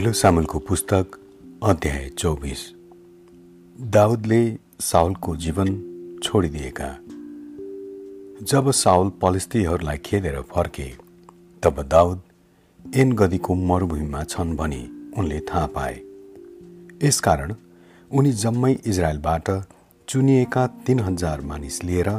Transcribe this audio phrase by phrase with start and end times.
[0.00, 1.06] पहिलो सामुलको पुस्तक
[1.62, 2.60] अध्याय चौबिस।
[3.80, 5.68] दाउदले साउलको जीवन
[6.22, 6.88] छोडिदिएका।
[8.44, 10.88] जब साउल पलिस्तीहरूलाई खेदेर फर्के
[11.62, 12.22] तब दाउद
[12.96, 15.94] एन गदीको मरुभूमिमा छन् भनी उनले थाहा पाए।
[17.04, 17.54] यसकारण
[18.10, 19.50] उनी जम्मै इजरायलबाट
[20.08, 22.10] चुनिएका तिन हजार मानिस लिएर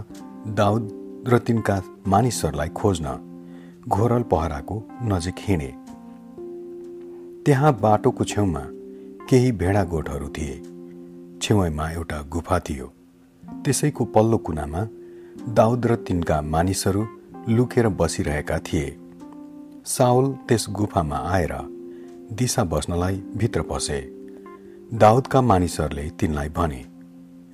[0.47, 0.89] दाउद
[1.27, 3.17] र तिनका मानिसहरूलाई खोज्न
[3.87, 5.80] घोरल पहराको नजिक हिँडे।
[7.45, 8.59] त्यहाँ बाटोको छेउमा
[9.29, 10.55] केही भेडा गोठहरू थिए।
[11.41, 12.87] छेउमा एउटा गुफा थियो।
[13.65, 14.87] त्यसैको पल्लो कुनामा
[15.53, 17.07] दाउद र तिनका मानिसहरू
[17.49, 18.97] लुकेर बसिरहेका थिए।
[19.85, 21.53] साउल त्यस गुफामा आएर
[22.33, 23.99] दिशा बस्नलाई भित्र पसे।
[24.93, 26.85] दाउदका मानिसहरूले तिनलाई भने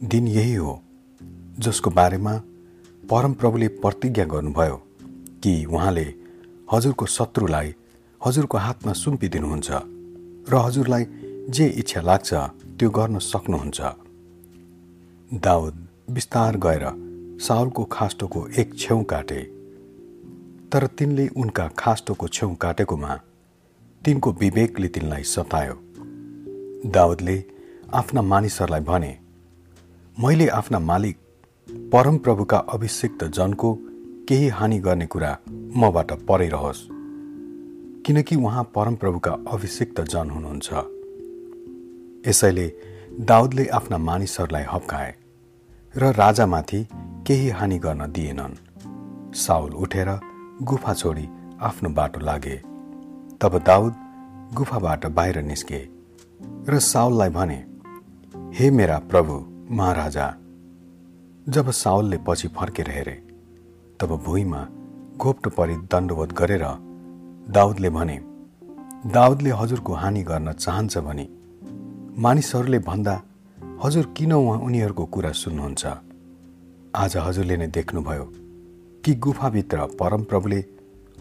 [0.04, 0.82] दिन यही हो
[1.60, 2.38] जसको बारेमा
[3.10, 4.76] परमप्रभुले प्रतिज्ञा गर्नुभयो
[5.44, 6.14] कि उहाँले
[6.72, 7.76] हजुरको शत्रुलाई
[8.26, 9.70] हजुरको हातमा सुम्पिदिनुहुन्छ
[10.50, 11.04] र हजुरलाई
[11.50, 12.34] जे इच्छा लाग्छ
[12.78, 13.80] त्यो गर्न सक्नुहुन्छ।
[15.32, 15.76] दाउद
[16.10, 16.86] बिस्तार गएर
[17.42, 19.42] साउलको खास्टोको एक छेउ काटे।
[20.72, 23.14] तर तिनले उनका खास्टोको छेउ काटेकोमा
[24.02, 25.76] तिनको विवेकले तिनलाई सतायो।
[26.92, 27.38] दाउदले
[27.94, 29.14] आफ्ना मानिसहरूलाई भने
[30.18, 31.18] मैले आफ्ना मालिक
[31.94, 33.74] परमप्रभुका अभिषिक्त जनको
[34.28, 35.38] केही हानि गर्ने कुरा
[35.78, 36.97] मबाट परैरहोस्
[38.08, 40.74] किनकि उहाँ परमप्रभुका अभिषिक्त जन हुनुहुन्छ।
[42.28, 42.72] यसैले
[43.20, 45.16] दाउदले आफ्ना मानिसहरूलाई हप्काए
[45.98, 46.88] र राजामाथि
[47.28, 48.56] केही हानि गर्न दिएनन्।
[49.36, 50.20] साउल उठेर
[50.64, 51.28] गुफा छोडी
[51.62, 52.56] आफ्नो बाटो लागे।
[53.42, 53.94] तब दाउद
[54.54, 55.88] गुफाबाट बाहिर निस्के
[56.70, 57.60] र साउललाई भने
[58.56, 60.34] हे मेरा प्रभु महाराजा
[61.50, 63.22] जब साउलले पछि फर्केर हेरे
[64.00, 64.68] तब भुइँमा
[65.18, 66.66] घोप्टो परि दण्डवत गरेर
[67.52, 68.20] दाउदले भने
[69.12, 71.28] दाउदले हजुरको हानि गर्न चाहन्छ भने
[72.18, 73.22] मानिसहरूले भन्दा
[73.84, 75.86] हजुर किन उहाँ उनीहरूको कुरा सुन्नुहुन्छ?
[76.96, 78.26] आज हजुरले नै देख्नुभयो
[79.04, 80.60] कि गुफाभित्र परमप्रभुले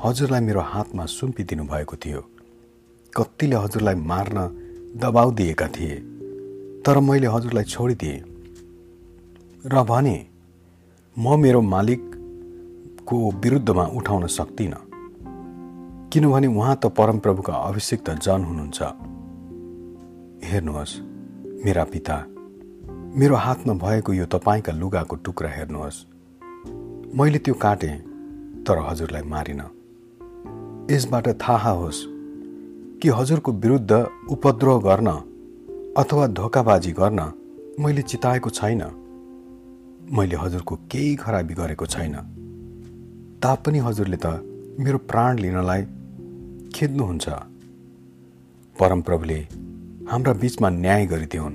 [0.05, 2.21] हजुरलाई मेरो हातमा सुम्पिदिनु भएको थियो।
[3.17, 4.39] कतिले हजुरलाई मार्न
[4.97, 5.97] दबाउ दिएका थिए
[6.83, 8.19] तर मैले हजुरलाई छोडिदिएँ।
[9.67, 10.17] र भने
[11.17, 14.96] म मेरो मालिकको विरुद्धमा उठाउन सक्दिनँ
[16.17, 18.83] किनभने उहाँ त परमप्रभुका अभिषिक्त जन हुनुहुन्छ
[20.45, 20.95] हेर्नुहोस्
[21.65, 22.17] मेरा पिता
[23.17, 26.07] मेरो हातमा भएको यो तपाईँका लुगाको टुक्रा हेर्नुहोस्।
[27.19, 27.97] मैले त्यो काटेँ
[28.65, 29.61] तर हजुरलाई मारिन।
[30.91, 32.05] यसबाट थाहा होस्
[33.03, 33.93] कि हजुरको विरुद्ध
[34.31, 35.09] उपद्रव गर्न
[35.97, 37.33] अथवा धोकाबाजी गर्न
[37.81, 38.83] मैले चिताएको छैन।
[40.13, 42.15] मैले हजुरको केही खराबी गरेको छैन।
[43.43, 44.27] तापनि हजुरले त
[44.81, 45.87] मेरो प्राण लिनलाई
[46.75, 47.29] खेद्नुहुन्छ
[48.81, 49.41] परमप्रभुले
[50.11, 51.55] हाम्रा बिचमा न्याय गरिदिउन्।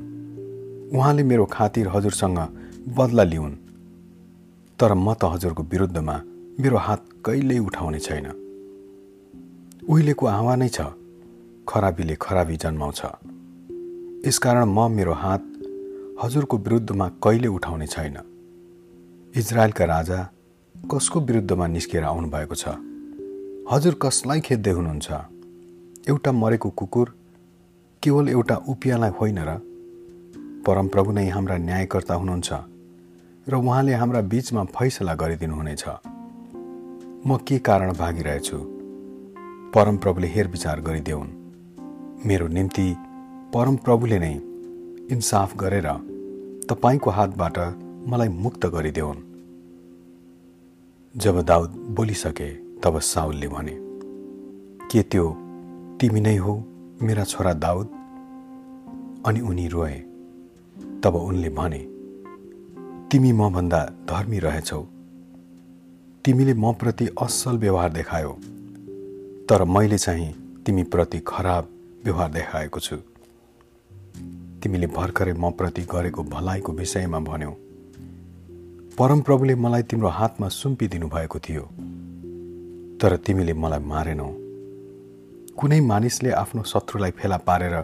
[0.95, 2.39] उहाँले मेरो खातिर हजुरसँग
[2.97, 3.55] बदला लिउन्।
[4.79, 6.21] तर म त हजुरको विरुद्धमा
[6.59, 8.27] मेरो हात कहिल्यै उठाउने छैन।
[9.89, 10.81] उहिलेको आवा नै छ
[11.69, 13.01] खराबीले खराबी जन्माउँछ।
[14.27, 15.43] यसकारण म मेरो हात
[16.23, 18.17] हजुरको विरुद्धमा कहिले उठाउने छैन।
[19.35, 20.29] इजरायलका राजा
[20.91, 22.67] कसको विरुद्धमा निस्केर आउनुभएको छ?
[23.71, 25.11] हजुर कसलाई खेद्दै हुनुहुन्छ?
[26.07, 27.15] एउटा मरेको कुकुर
[28.03, 29.51] केवल एउटा उपियालाई होइन र?
[30.67, 32.53] परमप्रभु नै हाम्रा न्यायकर्ता हुनुहुन्छ
[33.49, 35.83] र उहाँले हाम्रा बिचमा फैसला गरिदिनुहुनेछ।
[37.27, 38.57] म के कारण भागिरहेछु?
[39.75, 41.29] परमप्रभुले हेरविचार गरिदेऊन्
[42.25, 42.95] मेरो निम्ति
[43.53, 44.33] परमप्रभुले नै
[45.15, 45.87] इन्साफ गरेर
[46.69, 47.57] तपाईँको हातबाट
[48.07, 49.23] मलाई मुक्त गरिदेऊन्
[51.17, 53.77] जब दाउद बोलिसके तब साउलले भने
[54.91, 55.37] के त्यो
[55.99, 56.63] तिमी नै हो
[57.01, 57.87] मेरा छोरा दाउद?
[59.25, 59.93] अनि उनी रोए।
[61.03, 61.79] तब उनले भने
[63.11, 64.87] तिमी मभन्दा धर्मी रहेछौ।
[66.25, 68.37] तिमीले म प्रति असल व्यवहार देखायो।
[69.49, 71.69] तर मैले चाहिँ तिमीप्रति खराब
[72.03, 72.95] व्यवहार देखाएको छु।
[74.63, 77.51] तिमीले भर्खरै म प्रति गरेको भलाइको विषयमा भन्यौ।
[78.99, 81.69] परमप्रभुले मलाई तिम्रो हातमा सुम्पिदिनु भएको थियो।
[83.01, 84.29] तर तिमीले मलाई मारेनौ।
[85.57, 87.81] कुनै मानिसले आफ्नो शत्रुलाई फेला पारेर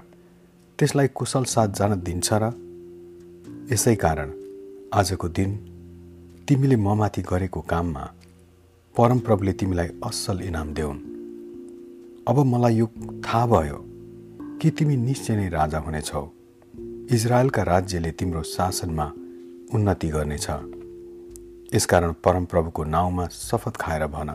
[0.80, 2.44] त्यसलाई कुशल साथ जान दिन्छ र?
[3.72, 4.30] यसै कारण
[4.94, 5.52] आजको दिन
[6.48, 8.04] तिमीले ममाथि गरेको काममा
[8.98, 11.00] परमप्रभुले तिमीलाई असल इनाम देऊन्।
[12.28, 12.88] अब मलाई यो
[13.26, 13.80] थाहा भयो
[14.62, 16.26] कि तिमी निश्चय नै राजा हुनेछौ।
[17.12, 19.08] इजरायलका राज्यले तिम्रो शासनमा
[19.74, 20.48] उन्नति गर्नेछ।
[21.76, 24.30] यसकारण परमप्रभुको नाउँमा शपथ खाएर भन।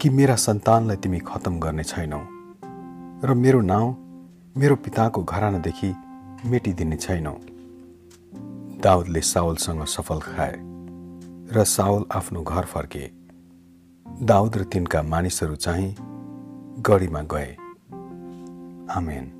[0.00, 2.20] कि मेरा सन्तानलाई तिमी खतम गर्ने छैनौ?
[3.26, 3.96] र मेरो नाउँ
[4.56, 5.94] मेरो पिताको घरानादेखि
[6.46, 7.36] मेटिदिने छैनौ।
[8.80, 10.54] दाउदले साउलसँग सफल खाए
[11.52, 13.10] र साउल आफ्नो घर फर्के।
[14.22, 15.96] दाउद र तिनका मानिसहरू चाहिँ
[16.80, 17.56] गढीमा गए।
[18.96, 19.39] आमेन।